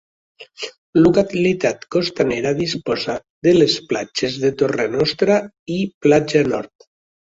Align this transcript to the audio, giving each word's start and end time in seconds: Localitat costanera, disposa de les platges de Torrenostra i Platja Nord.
Localitat 0.99 1.83
costanera, 1.97 2.53
disposa 2.61 3.17
de 3.49 3.55
les 3.59 3.75
platges 3.93 4.41
de 4.47 4.51
Torrenostra 4.63 5.37
i 5.77 5.81
Platja 6.07 6.43
Nord. 6.57 6.91